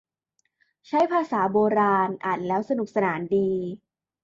[0.87, 3.49] ใช้ภาษาโบราณ อ่านแล้วสนุกสนานดี